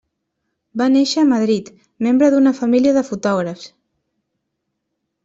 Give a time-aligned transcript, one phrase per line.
[0.81, 1.69] Va néixer a Madrid,
[2.07, 3.71] membre d'una família de fotògrafs.